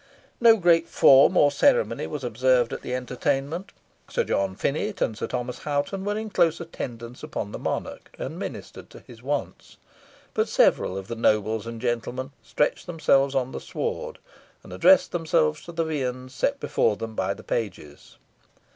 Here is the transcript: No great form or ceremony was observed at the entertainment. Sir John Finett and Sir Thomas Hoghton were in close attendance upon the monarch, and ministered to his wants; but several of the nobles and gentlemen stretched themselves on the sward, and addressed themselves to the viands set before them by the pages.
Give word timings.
No 0.39 0.57
great 0.57 0.87
form 0.87 1.37
or 1.37 1.51
ceremony 1.51 2.07
was 2.07 2.23
observed 2.23 2.73
at 2.73 2.81
the 2.81 2.95
entertainment. 2.95 3.71
Sir 4.09 4.23
John 4.23 4.55
Finett 4.55 4.99
and 4.99 5.15
Sir 5.15 5.27
Thomas 5.27 5.59
Hoghton 5.59 6.03
were 6.03 6.17
in 6.17 6.31
close 6.31 6.59
attendance 6.59 7.21
upon 7.21 7.51
the 7.51 7.59
monarch, 7.59 8.09
and 8.17 8.39
ministered 8.39 8.89
to 8.89 9.01
his 9.01 9.21
wants; 9.21 9.77
but 10.33 10.49
several 10.49 10.97
of 10.97 11.07
the 11.07 11.13
nobles 11.15 11.67
and 11.67 11.79
gentlemen 11.79 12.31
stretched 12.41 12.87
themselves 12.87 13.35
on 13.35 13.51
the 13.51 13.61
sward, 13.61 14.17
and 14.63 14.73
addressed 14.73 15.11
themselves 15.11 15.61
to 15.65 15.71
the 15.71 15.85
viands 15.85 16.33
set 16.33 16.59
before 16.59 16.95
them 16.95 17.13
by 17.13 17.35
the 17.35 17.43
pages. 17.43 18.17